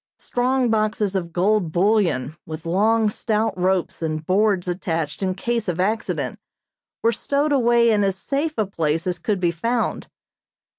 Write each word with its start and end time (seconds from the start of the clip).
Strong 0.17 0.71
boxes 0.71 1.15
of 1.15 1.31
gold 1.31 1.71
bullion, 1.71 2.35
with 2.43 2.65
long, 2.65 3.07
stout 3.07 3.55
ropes 3.55 4.01
and 4.01 4.25
boards 4.25 4.67
attached 4.67 5.21
in 5.21 5.35
case 5.35 5.67
of 5.67 5.79
accident, 5.79 6.39
were 7.03 7.11
stowed 7.11 7.51
away 7.51 7.91
in 7.91 8.03
as 8.03 8.15
safe 8.15 8.57
a 8.57 8.65
place 8.65 9.05
as 9.05 9.19
could 9.19 9.39
be 9.39 9.51
found. 9.51 10.07